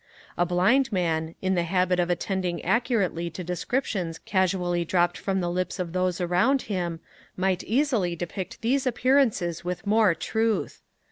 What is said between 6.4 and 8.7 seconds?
him, might easily depict